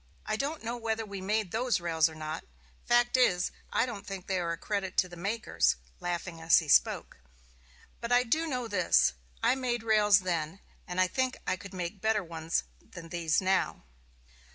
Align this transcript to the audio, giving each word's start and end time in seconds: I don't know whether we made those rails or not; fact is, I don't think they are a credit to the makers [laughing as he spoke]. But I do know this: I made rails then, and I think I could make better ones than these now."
I 0.25 0.35
don't 0.35 0.63
know 0.63 0.77
whether 0.77 1.05
we 1.05 1.21
made 1.21 1.51
those 1.51 1.79
rails 1.79 2.09
or 2.09 2.15
not; 2.15 2.43
fact 2.87 3.15
is, 3.15 3.51
I 3.71 3.85
don't 3.85 4.03
think 4.03 4.25
they 4.25 4.39
are 4.39 4.51
a 4.51 4.57
credit 4.57 4.97
to 4.97 5.07
the 5.07 5.15
makers 5.15 5.75
[laughing 5.99 6.41
as 6.41 6.57
he 6.57 6.67
spoke]. 6.67 7.17
But 7.99 8.11
I 8.11 8.23
do 8.23 8.47
know 8.47 8.67
this: 8.67 9.13
I 9.43 9.53
made 9.53 9.83
rails 9.83 10.21
then, 10.21 10.59
and 10.87 10.99
I 10.99 11.05
think 11.05 11.37
I 11.45 11.55
could 11.55 11.75
make 11.75 12.01
better 12.01 12.23
ones 12.23 12.63
than 12.81 13.09
these 13.09 13.41
now." 13.41 13.83